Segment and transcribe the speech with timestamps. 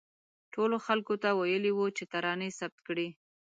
[0.53, 3.07] ټولو خلکو ته ویلي وو چې ترانې ثبت کړي.